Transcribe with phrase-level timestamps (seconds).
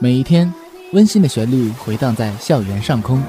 [0.00, 0.54] 每一天，
[0.92, 3.20] 温馨的旋律回荡在校园上空。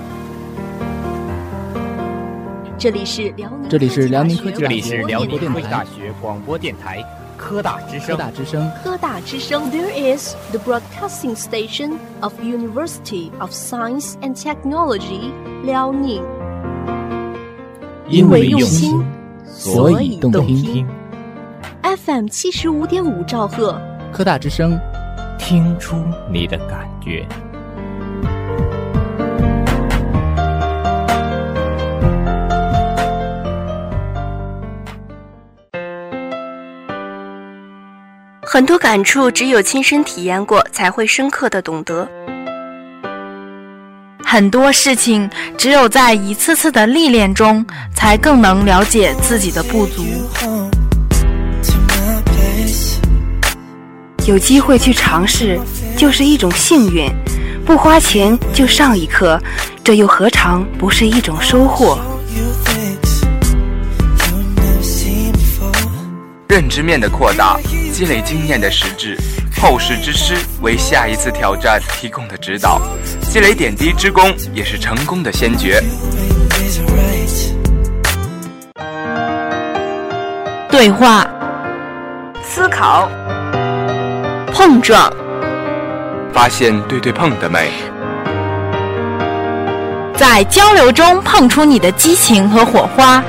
[2.77, 5.83] 这里是辽宁，这里是辽宁科技这里是辽宁电科技大。
[5.83, 7.03] 学广播电台
[7.35, 8.17] 科大之声科。
[8.17, 9.63] 大之声，科大之声。
[9.71, 15.31] There is the broadcasting station of University of Science and Technology
[15.63, 16.21] 辽宁。
[18.07, 19.03] 因为用心，
[19.43, 20.87] 所以动听。
[21.81, 23.81] FM 七十五点五兆赫，
[24.13, 24.79] 科大之声，
[25.39, 27.25] 听出你的感觉。
[38.43, 42.07] 很多感触只有亲身体验过，才会深刻的懂得。
[44.23, 50.03] 很多事情只有在一次次的历练中，才更能了解自己的不足。
[54.29, 55.59] 有机会去尝试，
[55.97, 57.09] 就是一种幸运；
[57.65, 59.41] 不花钱就上一课，
[59.83, 61.97] 这又何尝不是一种收获？
[66.47, 67.57] 认知面的扩大，
[67.91, 69.17] 积累经验的实质，
[69.59, 72.79] 后世之师为下一次挑战提供的指导，
[73.31, 75.81] 积累点滴之功也是成功的先决。
[80.69, 81.27] 对话、
[82.43, 83.09] 思考，
[84.61, 85.09] 碰撞，
[86.33, 87.71] 发现对对碰的美，
[90.17, 93.23] 在交流中碰出你的激情和火花。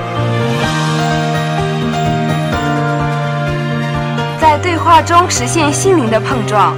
[4.40, 6.74] 在对话中实现心灵的碰撞。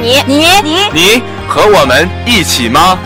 [0.00, 2.96] 你你你，你和我们一起吗？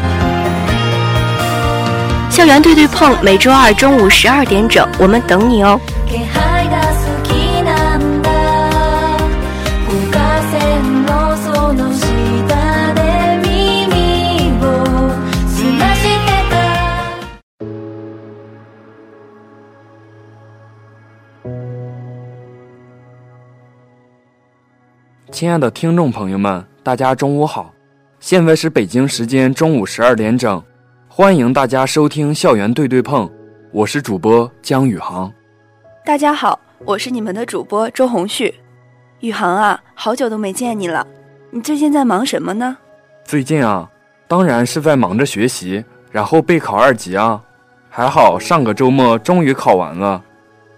[2.29, 5.81] 校园对对碰，每周二中午十二点整，我们等你哦。
[25.43, 27.75] 亲爱的听众朋友们，大家中午好，
[28.21, 30.63] 现在是北京时间中午十二点整，
[31.09, 33.29] 欢迎大家收听校园对对碰，
[33.73, 35.33] 我是主播江宇航。
[36.07, 38.55] 大家好，我是你们的主播周红旭。
[39.19, 41.05] 宇航啊，好久都没见你了，
[41.51, 42.77] 你最近在忙什么呢？
[43.25, 43.91] 最近啊，
[44.29, 47.43] 当然是在忙着学习，然后备考二级啊，
[47.91, 50.23] 还好上个周末终于考完了。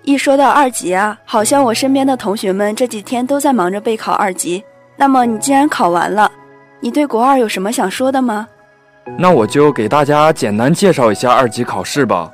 [0.06, 4.62] 一说到二级啊，好像我身边的同学们这几天都在忙着备考二级。
[4.96, 6.30] 那么你既然考完了，
[6.80, 8.46] 你对国二有什么想说的吗？
[9.16, 12.30] 那我就给大家简单介绍一下二级考试吧。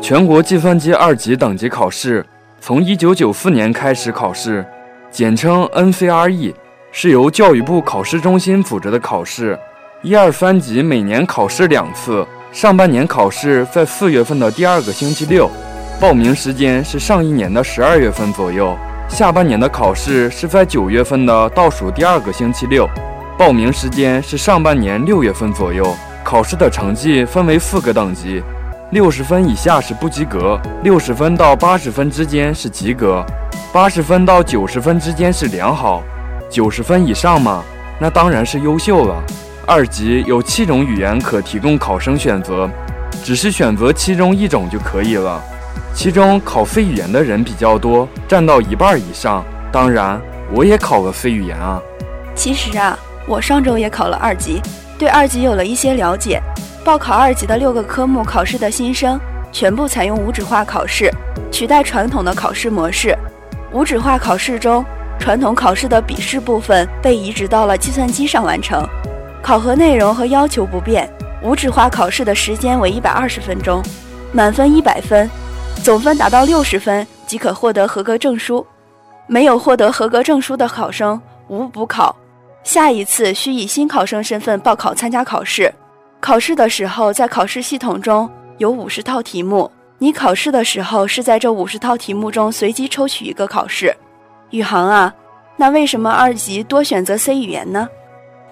[0.00, 2.26] 全国计算机二级等级考试
[2.60, 4.66] 从1994年开始考试，
[5.08, 6.52] 简称 NCRE，
[6.90, 9.56] 是由教育部考试中心组织的考试。
[10.02, 15.48] 一二三级每年考试两次，上半年考试在四月份的第二个星期六，
[15.98, 18.76] 报名时间是上一年的十二月份左右；
[19.08, 22.86] 下半年的考试是在九月份的倒数第二个星期六。
[23.38, 25.96] 报名时间是上半年六月份左右。
[26.22, 28.42] 考试的成绩分为四个等级，
[28.90, 33.24] 六十分以下是不及格，六十分到八十分之间是及格，
[33.72, 36.02] 八十分到九十分之间是良好，
[36.50, 37.64] 九十分以上嘛，
[37.98, 39.24] 那当然是优秀了。
[39.66, 42.68] 二级有七种语言可提供考生选择，
[43.24, 45.42] 只是选择其中一种就可以了。
[45.94, 49.44] 其中考非语言的人比较多，占到一半以上。
[49.72, 50.20] 当然，
[50.52, 51.80] 我也考了非语言啊。
[52.34, 54.60] 其实啊，我上周也考了二级，
[54.98, 56.40] 对二级有了一些了解。
[56.84, 59.18] 报考二级的六个科目考试的新生，
[59.50, 61.10] 全部采用无纸化考试，
[61.50, 63.16] 取代传统的考试模式。
[63.72, 64.84] 无纸化考试中，
[65.18, 68.86] 传统考试的笔试部分被移植到了计算机上完成，
[69.42, 71.10] 考核内容和要求不变。
[71.42, 73.82] 无纸化考试的时间为一百二十分钟，
[74.32, 75.28] 满分一百分，
[75.82, 78.64] 总分达到六十分即可获得合格证书。
[79.28, 82.14] 没有获得合格证书的考生无补考，
[82.62, 85.72] 下一次需以新考生身份报考参加考试。
[86.20, 93.92] 考试的时候，在考试系统中有五十套题目，你考试的时候是在这五十套题目中随机抽取一个考试。
[94.50, 95.12] 宇航啊，
[95.56, 97.88] 那为什么二级多选择 C 语言呢？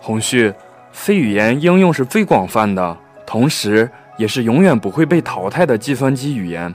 [0.00, 0.52] 红旭
[0.92, 6.74] ，，C 语言应用是最广泛的，同时也是永远不会被淘汰的计算机语言。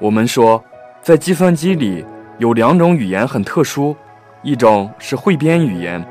[0.00, 0.64] 我们说，
[1.02, 2.04] 在计算机里
[2.38, 3.94] 有两种语言很特殊，
[4.42, 6.02] 一种是汇编语言，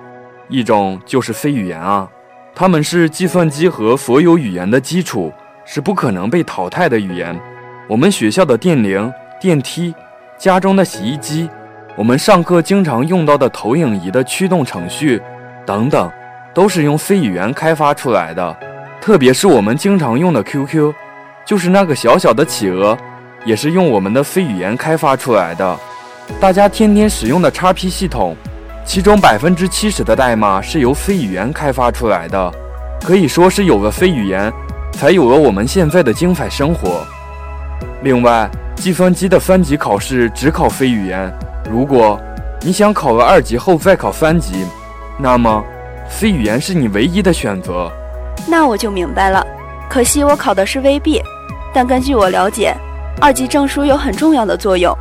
[0.48, 2.08] 一种就是非语言啊。
[2.54, 5.34] 它们是计算机和所有语言的基础，
[5.66, 7.40] 是不可能被淘汰的语言。
[7.88, 9.92] 我们学校的电铃、电梯、
[10.38, 11.50] 家中的洗衣机，
[11.98, 15.20] 我们上课经常用到的投影仪的驱动程序
[15.66, 16.12] 等等，
[16.54, 18.56] 都是用 C 语言开发出来的。
[19.02, 20.94] 特别是我们经常用的 QQ，
[21.44, 22.96] 就是那个小小的企鹅，
[23.46, 25.78] 也是用我们的 C 语言开发出来的。
[26.40, 28.36] 大家天天使用的 XP 系统，
[28.86, 32.52] 其中百分之七十的代码是由 C 语言开发出来的。
[33.02, 34.52] 可以说是有了 C 语言，
[34.92, 37.06] 才有了我们现在的精彩生活。
[38.04, 41.34] 另外，计算机的三级考试只考 C 语言。
[41.72, 42.20] 如果
[42.62, 44.66] 你想考了二级后再考三级，
[45.18, 45.64] 那么
[46.10, 47.92] C 语言是你唯一的选择。
[48.48, 49.46] 那我就明白了。
[49.90, 51.22] 可惜我考的是 VB，
[51.74, 52.76] 但根据我了解，
[53.22, 54.96] 二级证书有很重要的作用。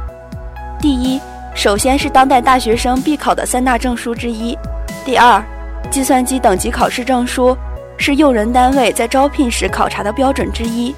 [0.80, 1.20] 第一，
[1.54, 4.56] 首先是当代大学生必考的三大证书之一；
[5.04, 5.40] 第二，
[5.88, 7.56] 计算机等级考试证书
[7.96, 10.92] 是用人单位在招聘时考察的标准之一；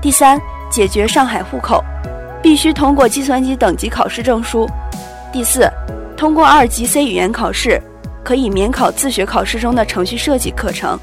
[0.00, 0.40] 第三，
[0.70, 1.82] 解决上海户口
[2.40, 4.64] 必须通过计算机等级考试证书；
[5.32, 5.68] 第四，
[6.16, 7.82] 通过二级 C 语言考试
[8.22, 10.96] 可以免考自学考试中的程序设计课程。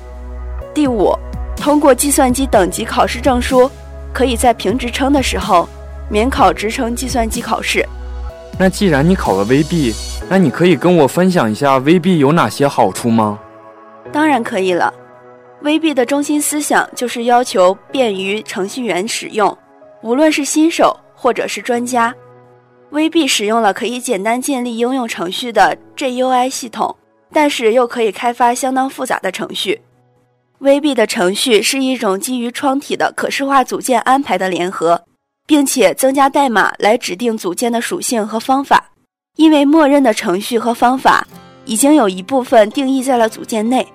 [0.74, 1.14] 第五，
[1.58, 3.70] 通过计算机等级考试证书，
[4.14, 5.68] 可以在评职称的时候
[6.10, 7.86] 免考职称计算机考试。
[8.60, 9.94] 那既然你考了 VB，
[10.30, 13.40] 那你可以跟我分享一下 VB 有哪些好处吗？
[14.12, 14.94] 当然可以了。
[15.64, 19.56] VB 的中心思想就是要求便于程序员使用，
[20.02, 22.14] 无论是新手或者是专家。
[22.92, 26.96] VB 使用了可以简单建立应用程序的 GUI 系统，
[27.34, 29.82] 但是又可以开发相当复杂的程序。
[30.60, 35.04] VB 的程序是一种基于窗体的可视化组件安排的联合，
[35.46, 38.84] 并且增加代码来指定组件的属性和方法。
[39.36, 41.26] 因为默认的程序和方法
[41.66, 43.88] 已经有一部分定义在了组件内，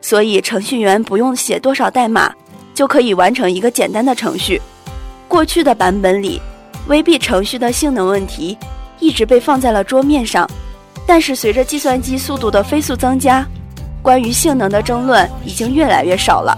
[0.00, 2.34] 所以程序员不用写多少代码
[2.72, 4.58] 就可以完成一个简单的程序。
[5.28, 6.40] 过去的版本里
[6.88, 8.56] ，VB 程序的性能问题
[9.00, 10.48] 一直被放在了桌面上，
[11.06, 13.46] 但是随着计算机速度的飞速增加。
[14.06, 16.56] 关于性能的争论已经越来越少了。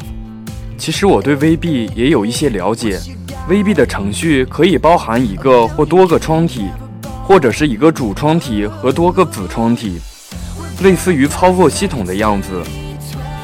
[0.77, 3.01] 其实我对 VB 也有一些了解。
[3.49, 6.67] VB 的程序可以包含一个或多个窗体，
[7.25, 9.99] 或者是一个主窗体和多个子窗体，
[10.83, 12.63] 类似于操作系统的样子。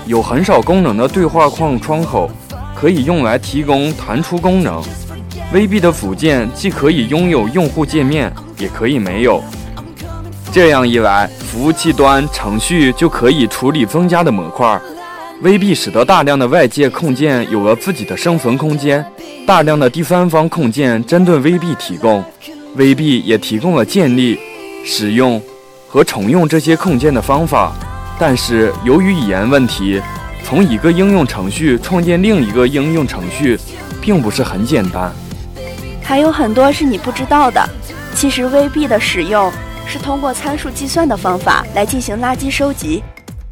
[0.04, 2.30] 有很少功能的对话框窗口，
[2.76, 4.82] 可以用来提供弹出功能。
[5.50, 9.42] VB 的组件既可以拥有用户界面，也可以没有。
[10.54, 14.80] 这样一来，服务器端程序就可以处理增加的模块。
[15.42, 19.04] VB 使得大量的外界控件有了自己的生存空间，
[19.44, 22.24] 大量的第三方控件针对 VB 提供
[22.76, 24.38] ，VB 也提供了建立、
[24.84, 25.42] 使用
[25.88, 27.72] 和重用这些控件的方法。
[28.16, 30.00] 但是由于语言问题，
[30.44, 33.58] 从一个应用程序创建另一个应用程序，
[34.00, 35.12] 并不是很简单。
[36.00, 37.68] 还有很多是你不知道的。
[38.14, 39.52] 其实 VB 的使用。
[39.86, 43.02] 是通过参数计算的方法来进行垃圾收集，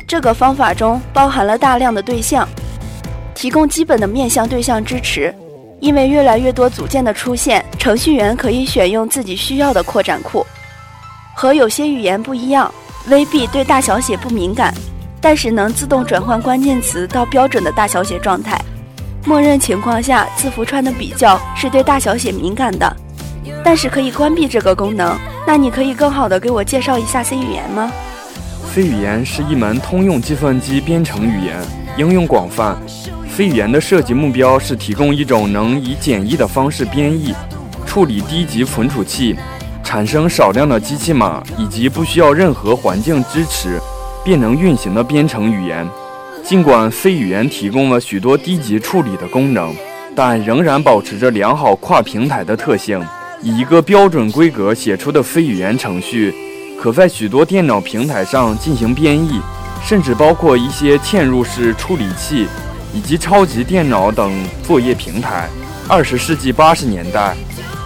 [0.06, 2.48] 这个方法中包含了大量的对象，
[3.34, 5.34] 提供基本的面向对象支持。
[5.80, 10.46] 因为越来越多组件的出现，程序员可以选用自己需要的扩展库。
[11.34, 12.72] 和有些语言不一样
[13.08, 14.72] ，VB 对大小写不敏感，
[15.20, 18.56] 但是能自动转换关键词到标准的大小写状态。
[19.24, 22.96] 默认情况下，字符串的比较是对大小写敏感的。
[23.64, 25.16] 但是可以关闭这个功能。
[25.46, 27.90] 那你可以更好的给我介绍一下 C 语言吗
[28.72, 31.56] ？C 语言是一门通用计算机编程语言，
[31.96, 32.76] 应用广泛。
[33.34, 37.34] C 语言的设计目标是提供一种能以简易的方式编译、
[37.86, 39.36] 处理低级存储器、
[39.82, 43.80] 产生少量的机器码，以及不需要任何环境支持
[44.24, 45.88] 便能运行的编程语言。
[46.44, 49.74] 尽管 C 语言提供了许多低级处理的功能，
[50.14, 53.02] 但仍然保持着良好跨平台的特性。
[53.44, 56.32] 以一个标准规格写出的非语言程序，
[56.80, 59.40] 可在许多电脑平台上进行编译，
[59.84, 62.46] 甚至包括一些嵌入式处理器
[62.94, 64.32] 以及超级电脑等
[64.62, 65.48] 作业平台。
[65.88, 67.34] 二十世纪八十年代，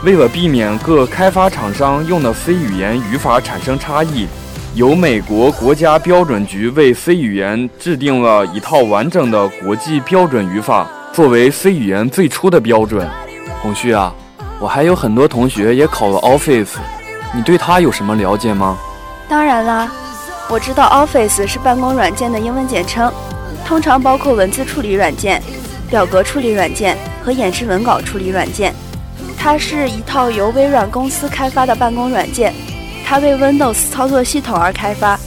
[0.04, 4.26] 为了避免各开发厂商用的非语言语法产生差异，
[4.74, 13.08] 由美国国家标准局为非语言制定了一套完整的国际标准语法，作为非语言最初的标准。
[13.62, 14.14] 红旭啊。
[14.58, 16.76] 我还有很多同学也考了 Office，
[17.34, 18.78] 你对它有什么了解吗？
[19.28, 19.90] 当然啦，
[20.48, 23.12] 我知道 Office 是办公软件的英文简称，
[23.66, 25.42] 通常包括文字处理软件、
[25.90, 28.74] 表格处理软件和演示文稿处理软件。
[29.36, 32.54] 它是一套由微软公司开发的办公软件，
[33.04, 35.18] 它为 Windows 操作系统而开发，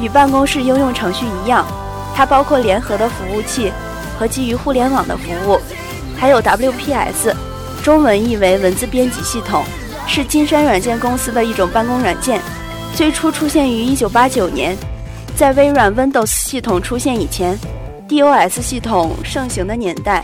[0.00, 1.66] 与办公室应用程序一样，
[2.14, 3.70] 它包括联合的服务器
[4.18, 5.60] 和基于互联网的服务，
[6.16, 7.34] 还有 WPS。
[7.88, 9.64] 中文译为文字编辑系统，
[10.06, 12.38] 是金山软件公司的一种办公软件。
[12.94, 14.76] 最初出现于1989年，
[15.34, 17.58] 在微软 Windows 系统出现以前
[18.06, 20.22] ，DOS 系统盛行的年代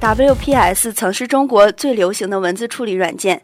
[0.00, 3.42] ，WPS 曾是中国最流行的文字处理软件。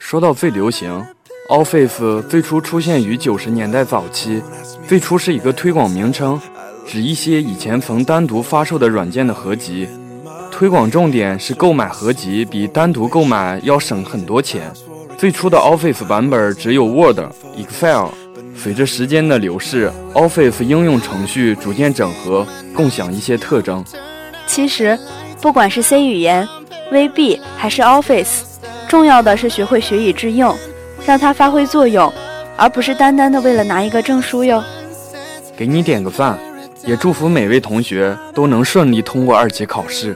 [0.00, 1.06] 说到最流行
[1.48, 4.42] ，Office 最初出现于九十年代早期，
[4.88, 6.40] 最初是一个推广名称，
[6.84, 9.88] 指一些以前曾单独发售的软件的合集。
[10.60, 14.70] 推广重点是购买合集比单独购买要省很多钱。
[15.16, 17.18] 最初的 Office 版本只有 Word、
[17.56, 18.08] Excel。
[18.54, 23.82] 随着时间的流逝，Office 应用程序逐渐整合，共享一些特征。
[24.46, 24.98] 其实，
[25.40, 26.46] 不管是 C 语言、
[26.92, 28.42] VB 还是 Office，
[28.86, 30.54] 重要的是学会学以致用，
[31.06, 32.12] 让它发挥作用，
[32.58, 34.62] 而不是单单的为了拿一个证书哟。
[35.56, 36.38] 给你点个赞，
[36.84, 40.14] 也祝福每位同学都能顺利通过二级考试。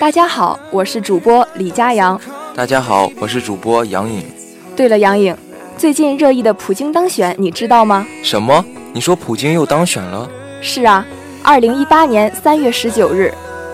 [0.00, 2.20] 大家好，我是主播李佳阳。
[2.54, 4.22] 大家好，我是主播杨颖。
[4.74, 5.36] 对了，杨颖，
[5.76, 8.06] 最近热议的普京当选，你知道吗？
[8.22, 8.64] 什么？
[8.92, 10.28] 你说普京又当选了？
[10.60, 11.06] 是啊，
[11.42, 13.32] 二零一八年三月十九日，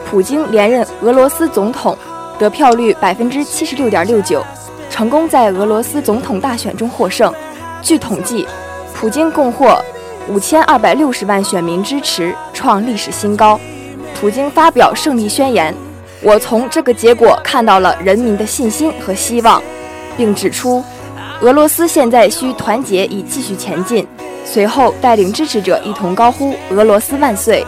[0.09, 1.97] 普京连任俄罗斯总统，
[2.39, 4.45] 得票率百分之七十六点六九，
[4.91, 7.33] 成功在俄罗斯总统大选中获胜。
[7.83, 8.47] 据统计，
[8.95, 9.83] 普京共获
[10.29, 13.59] 五千二百六十万选民支持，创历史新高。
[14.21, 15.75] 普京发表胜利宣言。
[16.23, 19.63] 我从这个结果看到了人民的信心和希望，
[20.17, 20.85] 并指出，
[21.41, 24.07] 俄罗斯现在需团结以继续前进。
[24.45, 27.65] 随后带领支持者一同高呼“俄罗斯万岁”。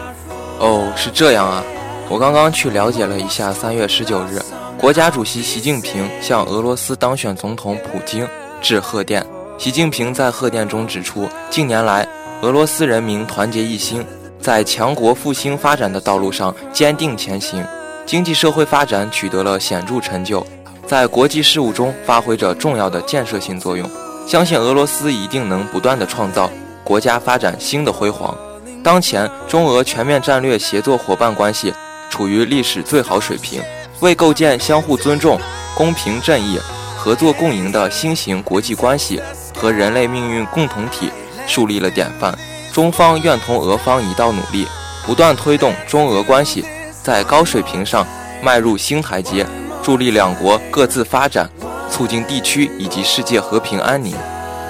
[0.59, 1.63] 哦，是这样啊！
[2.09, 4.41] 我刚刚去了解了一下，三月十九日，
[4.77, 8.27] 国家主席习近平向俄罗斯当选总统普京
[8.61, 9.25] 致贺电。
[9.57, 12.05] 习近平在贺电中指出，近年来
[12.41, 14.05] 俄罗斯人民团结一心，
[14.41, 17.65] 在强国复兴发展的道路上坚定前行。
[18.05, 20.45] 经济社会发展取得了显著成就，
[20.85, 23.89] 在国际事务中发挥着重要的建设性作用。
[24.27, 26.49] 相信俄罗斯一定能不断地创造
[26.83, 28.35] 国家发展新的辉煌。
[28.83, 31.73] 当前，中俄全面战略协作伙伴关系
[32.09, 33.61] 处于历史最好水平，
[34.01, 35.39] 为构建相互尊重、
[35.75, 36.59] 公平正义、
[36.97, 39.21] 合作共赢的新型国际关系
[39.57, 41.09] 和人类命运共同体
[41.47, 42.37] 树立了典范。
[42.73, 44.67] 中方愿同俄方一道努力，
[45.05, 46.65] 不断推动中俄关系。
[47.03, 48.07] 在高水平上
[48.41, 49.45] 迈入新台阶，
[49.83, 51.49] 助力两国各自发展，
[51.89, 54.15] 促进地区以及世界和平安宁。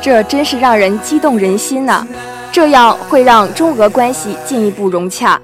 [0.01, 2.05] 这真是让人激动人心呐！
[2.51, 5.39] 这样会让中俄关系进一步融洽，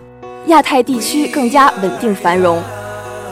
[0.47, 2.59] 亚太地区更加稳定繁荣，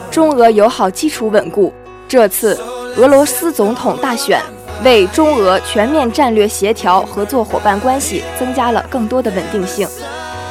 [0.08, 1.72] 中俄友好基础稳固。
[2.06, 2.56] 这次
[2.96, 4.40] 俄罗斯总统大选
[4.84, 9.86] 为中俄全面战略协调合作伙伴关系增加了更多的稳定性。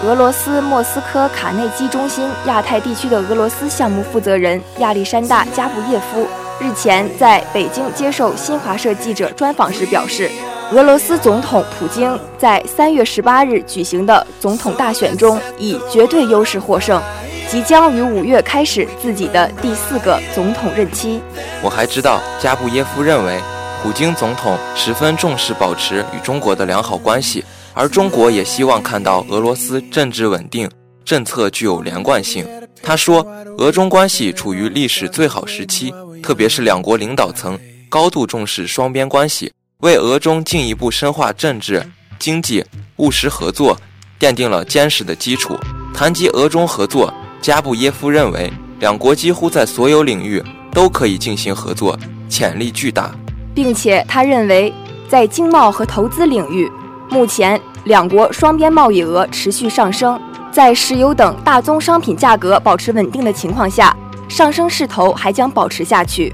[0.03, 6.27] 俄罗斯莫斯科卡内基中心亚太地区的俄罗斯项目负责人亚历山大·加布耶夫
[6.59, 10.29] 日前在北京接受新华社记者专访时表示，
[10.71, 17.01] 俄罗斯总统普京在三月十八日举行的总统大选中以绝对优势获胜，
[17.49, 21.19] 即将于五月开始自己的第四个总统任期。
[21.63, 23.39] 我还知道，加布耶夫认为，
[23.81, 27.43] 普京总统十分重视保持与中国的良好关系。
[27.77, 30.67] 而中国也希望看到俄罗斯政治稳定，
[31.05, 32.43] 政策具有连贯性。
[32.81, 33.23] 他说，
[33.59, 35.93] 俄中关系处于历史最好时期，
[36.23, 37.57] 特别是两国领导层
[37.87, 42.65] 高度重视双边关系，为俄中进一步深化政治、经济、
[42.95, 43.77] 务实合作
[44.19, 45.55] 奠定了坚实的基础。
[45.93, 51.95] 谈及俄中合作，加布耶夫认为，两国几乎在所有领域都可以进行合作，
[52.27, 53.13] 潜力巨大，
[53.53, 54.73] 并且他认为，
[55.07, 56.67] 在经贸和投资领域。
[57.09, 60.19] 目前，两国双边贸易额持续上升，
[60.51, 63.95] 在石油等大宗商品价格保持稳定的情况下，
[64.27, 66.33] 上升势头还将保持下去。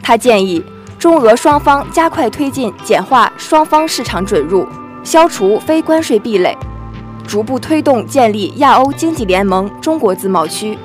[0.00, 0.64] 他建议
[0.98, 4.66] 中俄双方加快推进简化双方市场准入，
[5.02, 6.56] 消除非关税壁垒，
[7.26, 10.78] 逐步推动建立亚欧经济联盟中国自贸区。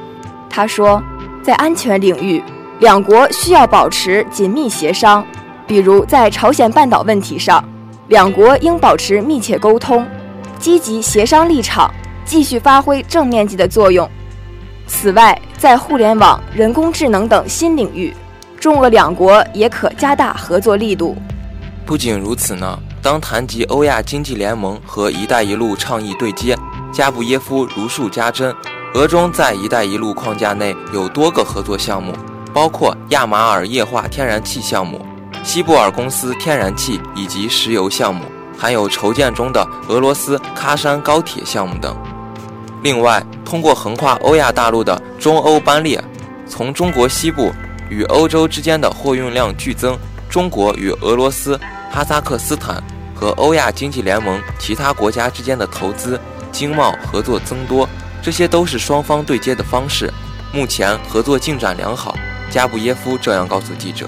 [0.50, 1.01] 他说，
[1.43, 2.43] 在安全领域，
[2.79, 5.24] 两国需要保持紧密协商，
[5.67, 7.63] 比如在朝鲜半岛问题上。
[8.10, 10.05] 两国应保持密切沟通，
[10.60, 11.89] 积极协商立场，
[12.25, 14.10] 继续发挥正面积的作用。
[14.88, 18.13] 此外，在互联网、人工智能等新领域，
[18.60, 21.15] 中俄两国也可加大合作力度。
[21.86, 26.57] 不仅如此呢，当谈及欧亚经济联盟和“一带一路”倡议对接，
[26.91, 28.53] 加布耶夫如数家珍。
[28.95, 32.13] 俄中在“一带一路”框架内有多个合作项目，
[32.53, 35.05] 包括亚马尔液化天然气项目。
[35.43, 38.23] 西布尔公司天然气以及石油项目，
[38.57, 41.95] 还有筹建中的俄罗斯喀山高铁项目等。
[42.81, 46.01] 另外，通过横跨欧亚大陆的中欧班列，
[46.47, 47.51] 从中国西部
[47.89, 49.97] 与欧洲之间的货运量剧增，
[50.29, 51.59] 中国与俄罗斯、
[51.91, 52.81] 哈萨克斯坦
[53.13, 56.19] 和欧亚经济联盟其他国家之间的投资、
[56.51, 57.88] 经贸合作增多，
[58.21, 60.12] 这些都是双方对接的方式。
[60.53, 62.15] 目前合作进展良好，
[62.50, 64.07] 加布耶夫这样告诉记者。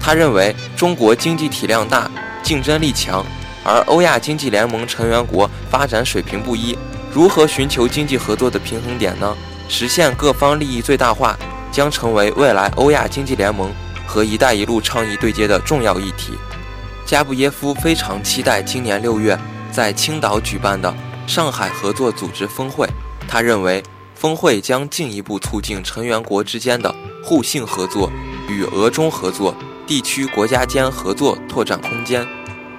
[0.00, 2.10] 他认为中国经济体量大，
[2.42, 3.24] 竞争力强，
[3.64, 6.76] 而欧亚经济联盟成员国发展水平不一，
[7.12, 9.34] 如何寻求经济合作的平衡点呢？
[9.68, 11.38] 实现各方利益最大化，
[11.72, 13.72] 将成为未来欧亚经济联盟
[14.06, 16.34] 和“一带一路”倡议对接的重要议题。
[17.06, 19.38] 加布耶夫非常期待今年六月
[19.72, 20.94] 在青岛举办的
[21.26, 22.86] 上海合作组织峰会。
[23.26, 23.82] 他认为，
[24.14, 28.10] 峰会将进一步促进成员国之间的互信合作，
[28.48, 29.54] 与俄中合作、
[29.86, 32.26] 地区国家间合作拓展空间。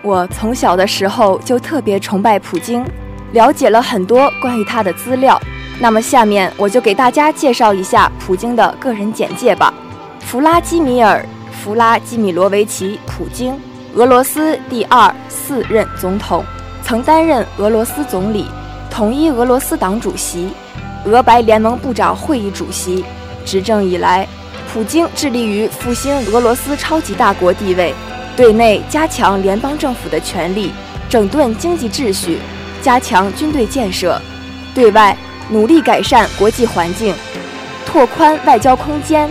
[0.02, 2.86] 我从小的时候就特别崇拜普京，
[3.32, 5.40] 了解了很多关于他的资料。
[5.80, 9.74] 那么下面我就给大家介绍一下普京的个人简介吧。
[10.20, 13.60] 弗拉基米尔·弗拉基米罗维奇·普京，
[13.96, 16.44] 俄罗斯第二、四任总统，
[16.82, 18.46] 曾担任俄罗斯总理、
[18.90, 20.50] 统一俄罗斯党主席、
[21.06, 23.04] 俄白联盟部长会议主席。
[23.46, 24.28] 执政以来，
[24.76, 27.96] 普京致力于复兴俄罗斯超级大国地位，
[28.36, 30.70] 对内加强联邦政府的权力，
[31.08, 32.40] 整顿经济秩序，
[32.82, 34.20] 加强军队建设；
[34.74, 35.16] 对外。
[35.52, 37.14] 努力改善国际环境，
[37.86, 39.30] 拓宽外交空间，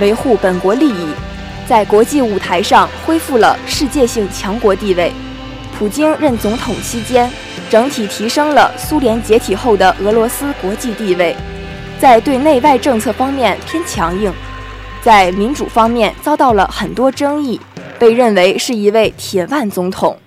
[0.00, 1.06] 维护本国利益，
[1.68, 5.12] 在国际舞台上恢复了世界性强国地位。
[5.78, 7.30] 普京任总统期间，
[7.70, 11.34] 整体提升了苏联解体后的俄罗斯国际地位。
[11.98, 14.30] 在对内外政策方面偏强硬，
[15.06, 17.60] 在民主方面遭到了很多争议，
[17.96, 20.18] 被认为是一位铁腕总统。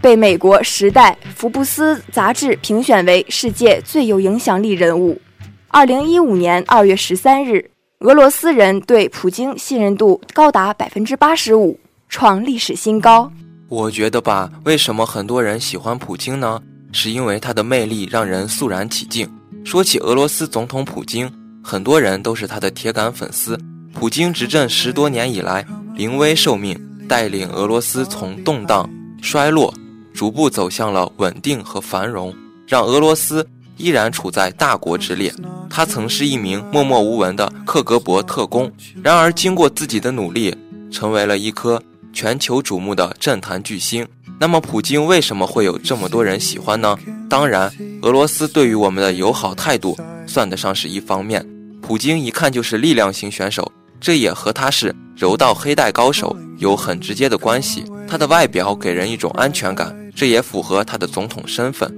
[0.00, 5.20] 被美国《时代》《福布斯》杂志评选为世界最有影响力人物。
[5.66, 7.68] 二零一五年二月十三日，
[7.98, 11.76] 俄罗斯人对普京信任度高达百分之八十五，
[12.08, 13.28] 创历史新高。
[13.68, 16.60] 我觉得吧，为什么很多人喜欢普京呢？
[16.92, 19.28] 是因为他的魅力让人肃然起敬。
[19.64, 21.28] 说起俄罗斯总统普京，
[21.60, 23.58] 很多人都是他的铁杆粉丝。
[23.92, 28.88] 普京执政十多年以来，临危受命，带领俄罗斯从动荡、
[29.20, 29.74] 衰落。
[30.14, 32.34] 逐步走向了稳定和繁荣，
[32.66, 33.46] 让俄罗斯
[33.76, 35.32] 依然处在大国之列。
[35.70, 38.68] 他曾是一名默默无闻的克格勃特工，
[39.00, 40.52] 然而经过自己的努力，
[40.90, 41.80] 成为了一颗
[42.12, 44.04] 全球瞩目的政坛巨星。
[44.40, 46.98] 那么，普京为什么会有这么多人喜欢呢？
[47.30, 47.72] 当然，
[48.02, 49.96] 俄罗斯对于我们的友好态度
[50.26, 51.46] 算得上是一方面。
[51.80, 53.70] 普京一看就是力量型选手，
[54.00, 57.84] 这也和他是柔道黑带高手有很直接的关系。
[58.08, 59.94] 他的外表给人一种安全感。
[60.18, 61.88] 这也符合他的总统身份。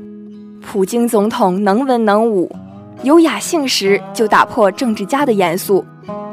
[0.61, 2.55] 普京总统能文能武，
[3.03, 5.83] 有雅兴时就打破政治家的严肃，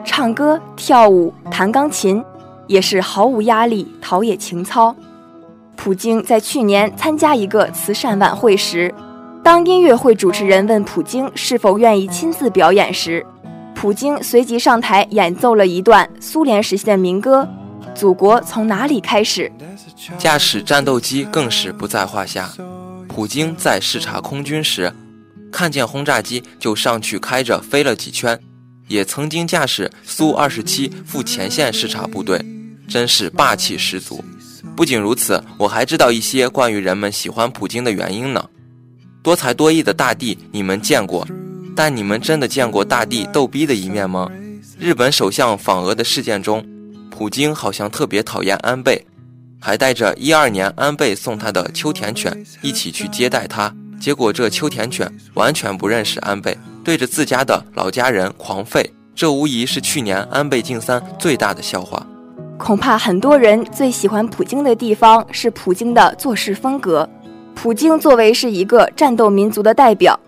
[0.04, 2.22] 唱歌、跳舞、弹钢琴，
[2.68, 4.94] 也是毫无压力，陶冶情操。
[5.78, 8.94] 普京在去年参加一个慈善晚会时，
[9.42, 13.26] 当音乐会主持人问普京是否愿意亲自表演时，
[13.80, 17.48] 普京随即上台演奏了一段苏联时期的民歌。
[17.94, 19.52] 祖国从哪里开始？
[20.18, 22.50] 驾驶战斗机更是不在话下。
[23.08, 24.92] 普京在视察空军时，
[25.52, 28.40] 看见轰炸机就上去开着飞了几圈，
[28.88, 32.44] 也曾经驾驶苏二十七赴前线视察部队，
[32.88, 34.26] 真是霸气十足。
[34.76, 38.44] 不仅如此，我还知道一些关于人们喜欢普京的原因呢。
[39.22, 41.28] 多才多艺的大帝你们见过，
[41.78, 44.28] 但你们真的见过大帝逗逼的一面吗？
[44.80, 46.66] 日本首相访俄的事件中。
[47.12, 49.06] 普京好像特别讨厌安倍，
[49.60, 53.72] 还带着一二年安倍送他的秋田犬一起去接待他。
[54.00, 58.84] 结果这秋田犬完全不认识安倍，对着自家的老家人狂吠。
[59.16, 62.06] 这无疑是去年安倍晋三最大的笑话。
[62.58, 67.08] 恐怕很多人最喜欢普京的地方是普京的做事风格。
[67.56, 70.20] 普京作为是一个战斗民族的代表，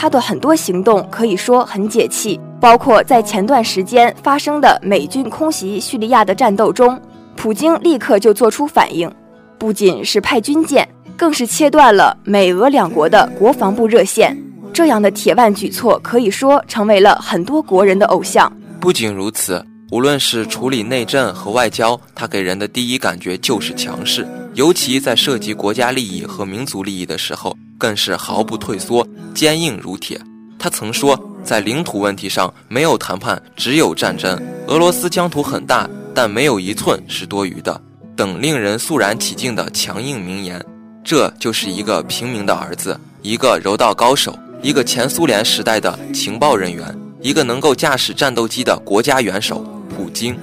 [0.00, 2.38] 他的很多行动可以说很解气。
[2.60, 7.00] 包括在前段时间发生的美军空袭叙利亚的战斗中，
[7.36, 9.10] 普京立刻就做出反应，
[9.58, 14.36] 不仅是派军舰，更是切断了美俄两国的国防部热线。
[14.72, 18.52] 这样的铁腕举措可以说成为了很多国人的偶像。
[18.80, 30.20] 不仅如此，无论是处理内政和外交，他给人的第一感觉就是强势，尤其在涉及国家利益和民族利益的时候，更是毫不退缩，坚硬如铁。
[30.58, 31.18] 他曾说。
[31.44, 34.38] 在领土问题上，没有谈判，只有战争。
[34.66, 37.80] 俄罗斯疆土很大，但没有一寸是多余的。
[38.14, 40.62] 等令人肃然起敬的强硬名言，
[41.02, 49.64] 这就是一个平民的儿子，一个柔道高手，一个前苏联时代的情报人员，一个能够驾驶战斗机的国家元首——
[49.96, 50.36] 普京。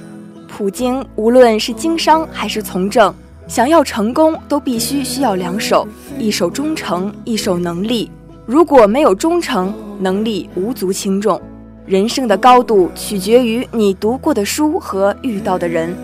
[0.48, 3.14] 普京无论是经商还是从政，
[3.48, 5.86] 想要成功都必须需要两手，
[6.18, 8.10] 一手忠诚，一手能力。
[8.44, 11.40] 如果没有忠诚，能力无足轻重。
[11.86, 15.96] 人生的高度取决于你读过的书和遇到的人。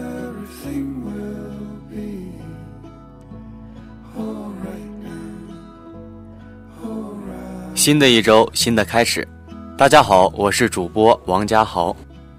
[7.75, 9.27] 新的一周，新的开始。
[9.77, 11.97] 大家好，我是主播王家豪。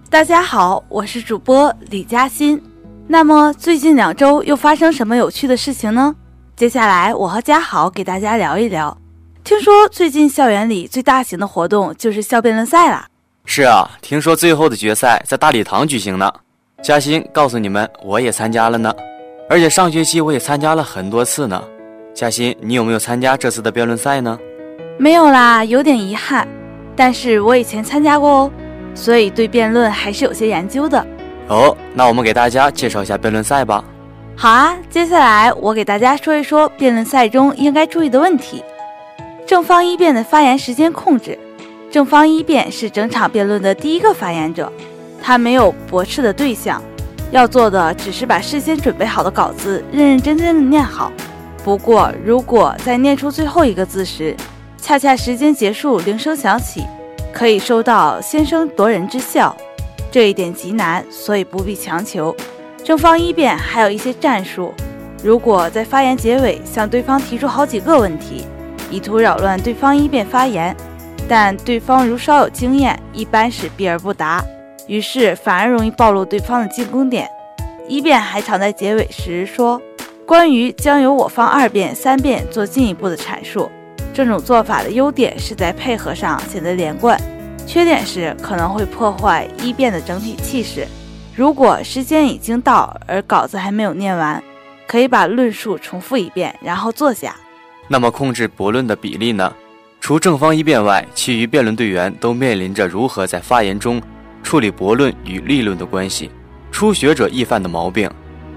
[0.10, 2.62] 大家好，我是主播李嘉欣。
[3.08, 6.16] 那么最近两周又发生什么有趣的事情呢？
[6.56, 8.96] 接下来我和嘉豪给大家聊一聊。
[9.44, 13.06] 听说最近校园里最大型的活动就是校辩论赛啦。
[13.46, 16.32] 是啊，听说最后的决赛在大礼堂举行呢。
[16.82, 18.94] 嘉欣告诉你们，我也参加了呢，
[19.50, 21.62] 而且上学期我也参加了很多次呢。
[22.14, 24.40] 嘉欣，你有没有参加这次的辩论赛呢？
[24.98, 26.48] 没有啦，有点遗憾。
[26.96, 28.52] 但是我以前参加过哦，
[28.96, 31.06] 所以对辩论还是有些研究的。
[31.48, 33.84] 哦，那我们给大家介绍一下辩论赛吧。
[34.36, 38.64] 好啊，接下来我给大家说一说辩论赛中应该注意的问题。
[39.46, 41.38] 正方一辩的发言时间控制。
[41.92, 44.72] 正方一辩是整场辩论的第一个发言者，
[45.22, 46.82] 他没有驳斥的对象，
[47.30, 51.12] 要做的只是把事先准备好的稿子认认真真的念好。
[51.64, 54.36] 不过，如果在念出最后一个字时，
[54.82, 56.84] 恰恰时间结束，铃声响起，
[57.32, 59.56] 可以收到先声夺人之效，
[60.14, 62.36] 这一点极难，所以不必强求。
[62.84, 64.72] 正方一辩还有一些战术，
[65.24, 68.46] 如果在发言结尾向对方提出好几个问题，
[68.92, 70.76] 以图扰乱对方一辩发言。
[71.28, 74.46] 但对方如稍有经验，一般是避而不答，
[74.86, 77.28] 于是反而容易暴露对方的进攻点。
[77.88, 79.82] 一辩还常在结尾时说
[80.28, 83.68] ：“关于将由我方二辩、三辩做进一步的阐述。”
[84.14, 87.20] 这种做法的优点是在配合上显得连贯，
[87.66, 90.88] 缺点是可能会破坏一辩的整体气势。
[91.36, 94.42] 如果时间已经到而稿子还没有念完，
[94.86, 97.36] 可以把论述重复一遍，然后坐下。
[97.88, 99.52] 那么控制驳论的比例呢？
[100.00, 104.02] 除正方一辩外，其余辩论队员都面临着如何在发言中
[104.44, 106.30] 处理驳论与立论的关系。
[106.72, 108.10] 初学者易犯的毛病，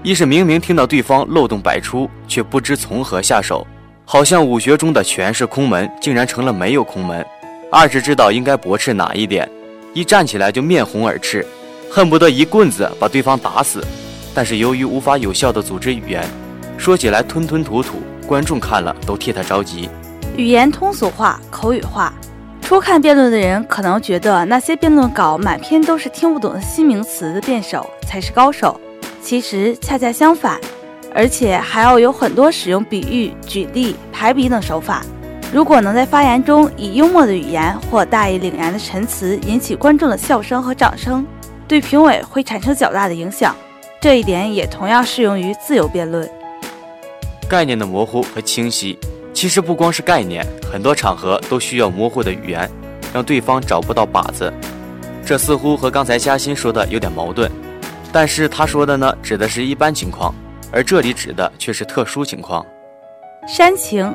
[0.03, 3.65] 一是明明听到对方漏洞百出，却不知从何下手，
[4.05, 7.23] 好像武学中的全是空门，竟然成了没有空门；
[7.69, 9.47] 二是知道应该驳斥哪一点，
[9.93, 11.45] 一站起来就面红耳赤，
[11.91, 13.83] 恨不得一棍子把对方打死。
[14.33, 16.23] 但是由于无法有效的组织语言，
[16.77, 19.89] 说起来吞吞吐吐，观众看了都替他着急。
[20.37, 22.13] 语言通俗化、口语化，
[22.61, 28.79] 初看辩论的人可能觉得那些辩论稿满篇都是听不懂的新名词的辩手才是高手，
[29.21, 30.57] 其实恰恰相反，
[31.13, 35.03] 而且还要有很多使用比喻、举例、排比等手法。
[35.51, 41.25] 如果能在发言中以幽默的语言或大义凛然的陈词引起观众的笑声和掌声，
[41.67, 43.55] 对评委会产生较大的影响。
[44.01, 46.29] 这一点也同样适用于自由辩论。
[47.49, 48.97] 概念的模糊和清晰。
[49.33, 52.67] 其实不光是概念，很多场合都需要模糊的语言，
[53.13, 54.51] 让对方找不到靶子。
[55.23, 57.51] 这似乎和刚才嘉欣说的有点矛盾，
[58.11, 60.33] 但是他说的呢，指的是一般情况，
[60.71, 62.65] 而这里指的却是特殊情况。
[63.47, 64.11] 煽情，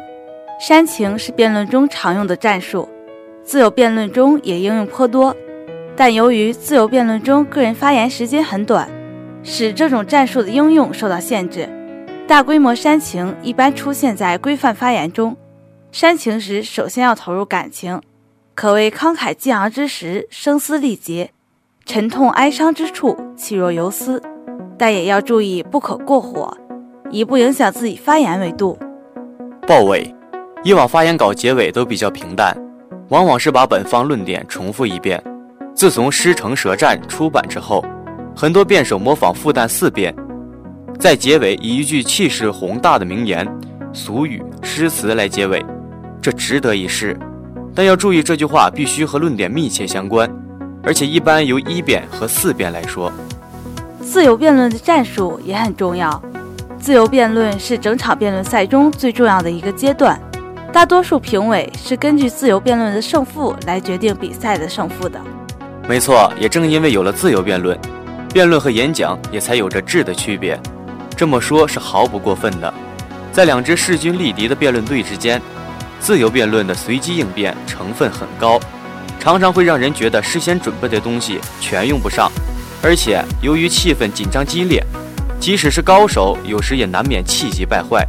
[0.63, 2.89] 煽情是辩论中常用的战术，
[3.43, 5.35] 自由辩论中也应用颇多，
[5.97, 8.89] 但由于自由辩论中个人发言时间很短，
[9.43, 11.69] 使这种战术的应用受到限制。
[12.29, 15.37] 大规模煽情一般出现在规范发言中。
[15.91, 18.01] 煽情时，首先要投入感情，
[18.55, 21.31] 可谓慷慨激昂之时，声嘶力竭；
[21.85, 24.23] 沉痛哀伤之处，气若游丝。
[24.79, 26.57] 但也要注意不可过火，
[27.11, 28.79] 以不影响自己发言为度。
[29.67, 30.15] 报尾，
[30.65, 32.57] 以往发言稿结尾都比较平淡，
[33.09, 35.21] 往往是把本方论点重复一遍。
[35.75, 37.85] 自从《师承舌战》出版之后，
[38.37, 40.15] 很多辩手模仿复旦四辩。
[41.01, 43.45] 在结尾以一句气势宏大的名言、
[43.93, 45.65] 俗语、诗词来结尾，
[46.21, 47.19] 这值得一试。
[47.75, 50.31] 但要注意，这句话必须和论点密切相关，
[50.85, 53.11] 而且一般由一辩和四辩来说。
[54.01, 56.23] 自由辩论的战术也很重要。
[56.79, 60.21] 自由辩论是整场辩论赛中最重要的一个阶段，
[60.73, 65.21] 大多数评委是根据自由辩论的胜负来决定比赛的胜负的。
[65.87, 67.79] 没错，也正因为有了自由辩论，
[68.33, 70.59] 辩论和演讲也才有着质的区别。
[71.15, 72.73] 这么说，是毫不过分的。
[73.33, 75.41] 在两支势均力敌的辩论队之间，
[76.01, 78.59] 自由辩论的随机应变成分很高，
[79.21, 82.33] 常常会让人觉得事先准备的东西全用不上。
[82.83, 84.83] 而且，由于气氛紧张激烈，
[85.39, 88.07] 即使是高手，有时也难免气急败坏。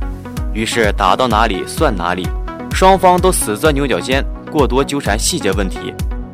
[0.54, 2.28] 于是，打到哪里算哪里，
[2.74, 5.94] 双方都死钻牛角尖，过多纠缠细节问题，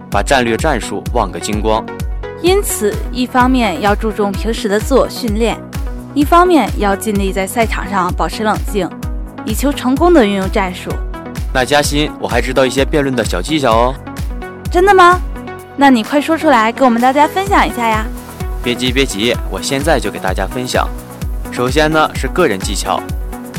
[0.09, 1.85] 把战略战术忘个精光。
[2.41, 5.59] 因此，一方面要注重平时的自我训练，
[6.13, 8.89] 一方面要尽力在赛场上保持冷静，
[9.45, 10.89] 以求成功的运用战术。
[11.53, 13.95] 那嘉欣，我还知道一些辩论的小技巧哦。
[14.71, 15.19] 真的吗？
[15.75, 18.05] 那你快说出来，给我们大家分享一下呀！
[18.63, 20.87] 别急别急，我现在就给大家分享。
[21.51, 23.01] 首先呢是个人技巧，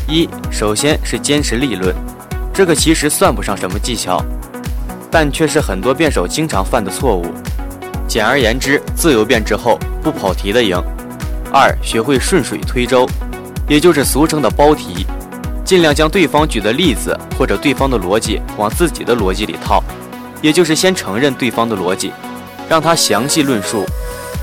[0.08, 1.94] 一，首先是坚持立论，
[2.52, 4.22] 这个其实算不上什么技巧，
[5.10, 7.26] 但却是很多辩手经常犯的错误。
[8.06, 10.76] 简而言之，自由辩之后不跑题的赢。
[11.52, 13.08] 二，学会顺水推舟，
[13.68, 15.06] 也就是俗称的包题，
[15.64, 19.82] 尽量将对方举的例子或者对方的逻辑往自己的逻辑里套，
[20.42, 22.12] 也就是先承认对方的逻辑，
[22.68, 23.84] 让他详细论述，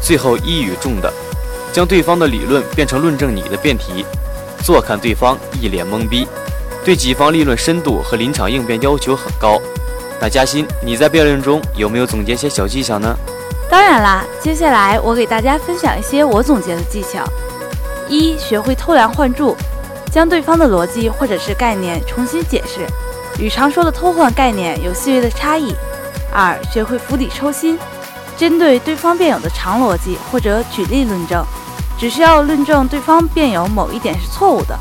[0.01, 1.11] 最后一语中的，
[1.71, 4.05] 将对方的理论变成论证你的辩题，
[4.63, 6.27] 坐看对方一脸懵逼，
[6.87, 9.59] 对己方立论深度和临场应变要求很高。
[10.21, 13.13] 那嘉欣，你在辩论中有没有总结些小技巧呢？
[13.69, 17.25] 当然啦，接下来我给大家分享一些我总结的技巧：
[18.07, 19.53] 一、学会偷梁换柱，
[20.09, 22.87] 将对方的逻辑或者是概念重新解释，
[23.37, 25.73] 与常说的偷换概念有细微的差异；
[26.31, 27.77] 二、学会釜底抽薪，
[28.37, 31.43] 针对对方辩友的长逻辑或者举例论证，
[31.99, 34.79] 只需要论证对方辩友某一点是错误的，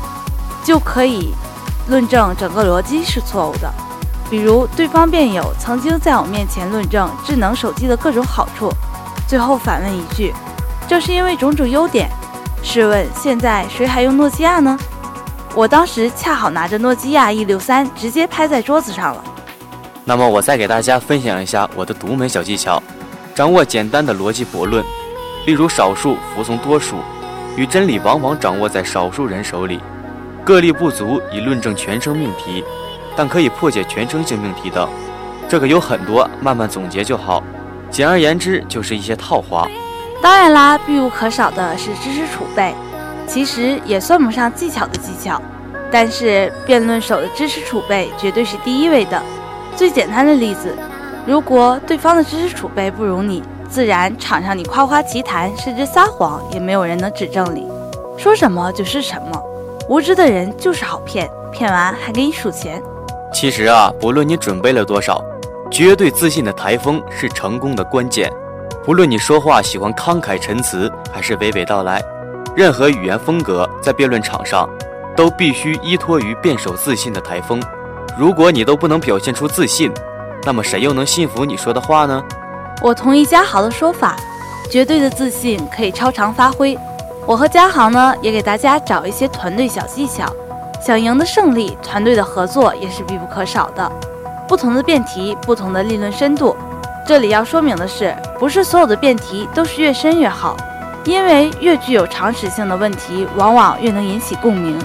[0.63, 1.33] 就可以
[1.87, 3.71] 论证整个逻辑是错误的。
[4.29, 8.69] 比如，对方辩友曾经在我面前论证智能手机的各种好处，
[9.27, 10.33] 最后反问一句
[10.87, 12.09] ：“正是因为种种优点，
[12.61, 14.77] 试问现在谁还用诺基亚呢？”
[15.55, 19.23] 我当时恰好拿着诺基亚 E 六三，直接拍在桌子上了。
[20.03, 22.83] 那么，我再给大家分享一下我的独门小技巧：
[23.33, 24.83] 掌握简单的逻辑驳论，
[25.45, 26.97] 例如少数服从多数，
[27.55, 29.79] 与真理往往掌握在少数人手里，
[30.47, 32.63] 个例不足以论证全生命题。
[33.17, 34.87] 但可以破解全生性命题等，
[35.49, 37.43] 这个有很多，慢慢总结就好。
[37.89, 39.67] 简而言之，就是一些套话。
[40.21, 42.75] 当然啦，必不可少的是知识储备，
[43.25, 45.41] 其实也算不上技巧的技巧，
[45.91, 49.19] 但是辩论手的知识储备绝对是第一位的。
[49.75, 50.77] 最简单的例子，
[51.25, 57.67] 如果对方的知识储备不如你，自然场上你夸夸其谈，甚至撒谎，也没有人能指正你，
[58.15, 59.43] 说什么就是什么。
[59.89, 62.81] 无知的人就是好骗，骗完还给你数钱。
[63.33, 65.23] 其实啊，不论你准备了多少，
[65.71, 68.29] 绝对自信的台风是成功的关键。
[68.83, 72.03] 不论你说话喜欢慷慨陈词还是娓娓道来，
[72.53, 74.69] 任何语言风格在辩论场上
[75.15, 77.61] 都必须依托于辩手自信的台风。
[78.17, 79.89] 如果你都不能表现出自信，
[80.43, 82.21] 那么谁又能信服你说的话呢？
[82.81, 84.17] 我同意嘉豪的说法，
[84.69, 86.77] 绝对的自信可以超常发挥。
[87.27, 90.25] 我和嘉航呢，也给大家找一些团队小技巧。
[90.79, 93.91] 想赢得胜利，团队的合作也是必不可少的。
[94.47, 96.55] 不同的辩题，不同的理论深度。
[97.05, 100.55] 这里要说明的是，不是所有的辩题都是越深越好，
[101.03, 104.79] 因为越具有常识性的问题，往往越能引起共鸣，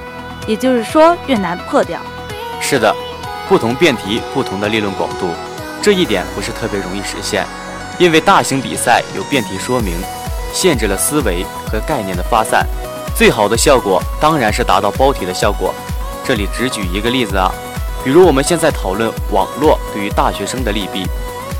[0.48, 2.00] 也就是说越难破掉。
[2.60, 2.92] 是的，
[3.48, 5.28] 不同辩题，不同的理论广度，
[5.80, 7.46] 这一点不是特别容易实现，
[7.98, 9.94] 因为大型比赛有辩题说明，
[10.52, 12.66] 限制了思维和概念的发散。
[13.14, 15.74] 最好的效果当然是达到包体的效果。
[16.24, 17.50] 这里只举一个例子啊，
[18.04, 21.04] 比如我们现在讨论网络对于大学生的利弊，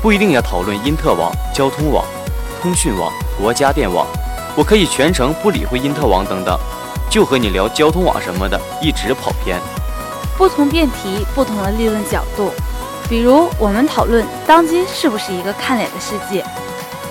[0.01, 2.05] 不一定要讨论因特网、交通网、
[2.61, 4.07] 通讯网、国家电网。
[4.55, 6.57] 我可以全程不理会因特网等等，
[7.09, 9.59] 就和你聊交通网什么的，一直跑偏。
[10.37, 12.51] 不同辩题，不同的立论角度。
[13.09, 16.43] 比如我们讨论当今是不是一个看脸的世界，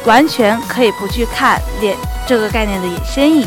[0.04, 3.46] 完全可以不去看脸这个概念的引申义。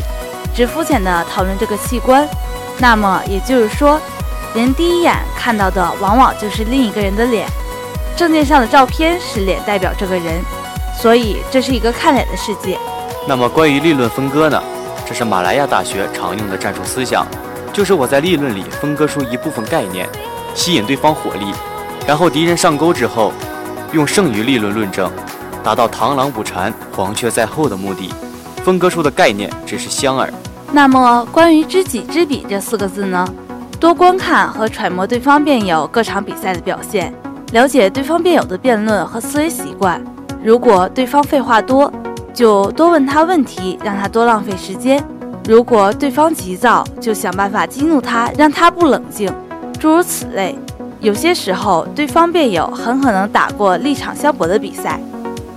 [0.54, 2.26] 只肤浅的讨论这个器官，
[2.78, 4.00] 那么也就是说，
[4.54, 7.46] 人第一眼看到的往往就是另一个人的脸。
[8.16, 10.42] 证件上的照片是脸代表这个人，
[10.98, 12.78] 所以这是一个看脸的世界。
[13.28, 14.62] 那么关于立论分割呢？
[15.04, 17.26] 这是马来亚大学常用的战术思想，
[17.72, 20.08] 就是我在立论里分割出一部分概念，
[20.54, 21.52] 吸引对方火力，
[22.06, 23.32] 然后敌人上钩之后，
[23.92, 25.12] 用剩余立论论证，
[25.66, 28.14] 达到螳螂捕蝉，黄雀在后的目的。
[28.64, 30.28] 分割出的概念只是香饵。
[30.70, 33.26] 那么，关于知己知彼这四个字呢？
[33.80, 37.12] 多观看和揣摩对方辩友各场比赛的表现，
[37.50, 40.00] 了解对方辩友的辩论和思维习惯。
[40.40, 41.92] 如果对方废话多，
[42.32, 45.00] 就多问他问题，让他多浪费时间；
[45.48, 49.28] 如果对方急躁，就想办法激怒他，让他不冷静。
[49.80, 50.56] 诸如此类。
[51.00, 54.98] 有些时候，对方辩友很可能打过立场相驳的比赛，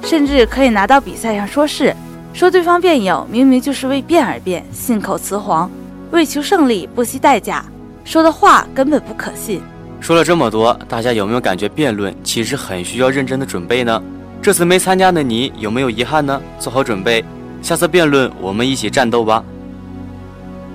[0.03, 1.95] 甚至可以拿到比赛上说事。
[2.33, 5.69] 说对方辩友明明就是为辩而辩，信口雌黄，
[6.11, 7.65] 为求胜利不惜代价，
[8.05, 9.61] 说的话根本不可信。
[9.99, 14.01] 说了这么多，大家有没有感觉辩论其实很需要认真的准备呢？
[14.41, 16.41] 这次没参加的你有没有遗憾呢？
[16.59, 17.25] 做好准备，
[17.61, 19.43] 下次辩论我们一起战斗吧。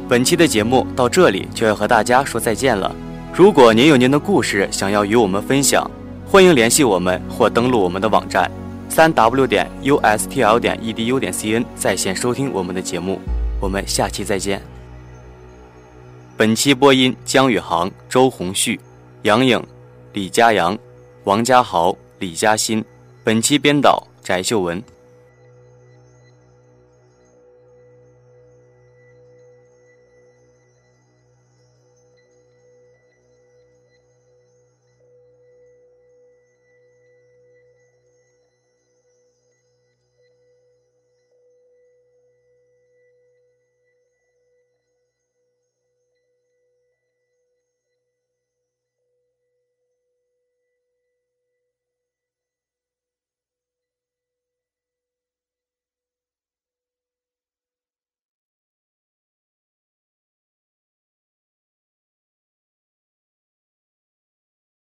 [0.07, 2.95] 本期的节目到这里就要和大家说再见了。
[3.33, 5.91] 如果您有您的故事想要与我们分享，
[6.27, 8.51] 欢迎联系我们或登录我们的网站
[8.89, 13.21] 三 w 点 ustl 点 edu 点 cn 在线收听我们的节目。
[13.61, 14.63] 我们下期再见。
[16.37, 18.79] 本期播音：江宇航、周红旭、
[19.23, 19.63] 杨颖、
[20.13, 20.77] 李佳阳、
[21.25, 22.85] 王家豪、李嘉欣。
[23.23, 24.83] 本期编导：翟秀文。